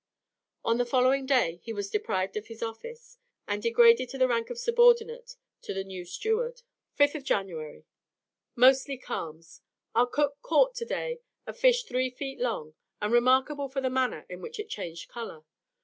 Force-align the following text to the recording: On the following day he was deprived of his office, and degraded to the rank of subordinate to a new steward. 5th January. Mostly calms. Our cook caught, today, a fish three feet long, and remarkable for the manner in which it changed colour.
On 0.65 0.79
the 0.79 0.85
following 0.87 1.27
day 1.27 1.57
he 1.61 1.71
was 1.73 1.91
deprived 1.91 2.35
of 2.35 2.47
his 2.47 2.63
office, 2.63 3.19
and 3.47 3.61
degraded 3.61 4.09
to 4.09 4.17
the 4.17 4.27
rank 4.27 4.49
of 4.49 4.57
subordinate 4.57 5.35
to 5.61 5.79
a 5.79 5.83
new 5.83 6.05
steward. 6.05 6.63
5th 6.97 7.23
January. 7.23 7.85
Mostly 8.55 8.97
calms. 8.97 9.61
Our 9.93 10.07
cook 10.07 10.41
caught, 10.41 10.73
today, 10.73 11.19
a 11.45 11.53
fish 11.53 11.83
three 11.83 12.09
feet 12.09 12.39
long, 12.39 12.73
and 12.99 13.13
remarkable 13.13 13.69
for 13.69 13.79
the 13.79 13.91
manner 13.91 14.25
in 14.27 14.41
which 14.41 14.59
it 14.59 14.69
changed 14.69 15.07
colour. 15.07 15.43